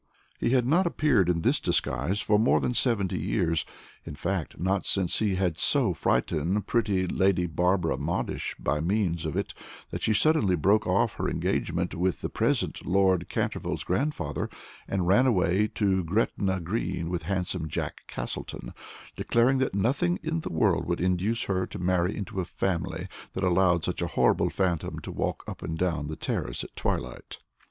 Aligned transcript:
He 0.39 0.49
had 0.49 0.65
not 0.65 0.87
appeared 0.87 1.29
in 1.29 1.41
this 1.43 1.59
disguise 1.59 2.19
for 2.21 2.39
more 2.39 2.59
than 2.59 2.73
seventy 2.73 3.19
years; 3.19 3.67
in 4.03 4.15
fact, 4.15 4.59
not 4.59 4.83
since 4.83 5.19
he 5.19 5.35
had 5.35 5.59
so 5.59 5.93
frightened 5.93 6.65
pretty 6.65 7.05
Lady 7.05 7.45
Barbara 7.45 7.97
Modish 7.99 8.55
by 8.57 8.79
means 8.79 9.25
of 9.27 9.37
it, 9.37 9.53
that 9.91 10.01
she 10.01 10.11
suddenly 10.15 10.55
broke 10.55 10.87
off 10.87 11.13
her 11.17 11.29
engagement 11.29 11.93
with 11.93 12.21
the 12.21 12.29
present 12.29 12.83
Lord 12.83 13.29
Canterville's 13.29 13.83
grandfather, 13.83 14.49
and 14.87 15.05
ran 15.05 15.27
away 15.27 15.67
to 15.75 16.03
Gretna 16.03 16.59
Green 16.61 17.07
with 17.11 17.21
handsome 17.21 17.67
Jack 17.67 18.01
Castletown, 18.07 18.73
declaring 19.15 19.59
that 19.59 19.75
nothing 19.75 20.17
in 20.23 20.39
the 20.39 20.49
world 20.51 20.87
would 20.87 20.99
induce 20.99 21.43
her 21.43 21.67
to 21.67 21.77
marry 21.77 22.17
into 22.17 22.41
a 22.41 22.45
family 22.45 23.07
that 23.33 23.43
allowed 23.43 23.85
such 23.85 24.01
a 24.01 24.07
horrible 24.07 24.49
phantom 24.49 24.97
to 25.01 25.11
walk 25.11 25.43
up 25.47 25.61
and 25.61 25.77
down 25.77 26.07
the 26.07 26.15
terrace 26.15 26.63
at 26.63 26.75
twilight. 26.75 27.37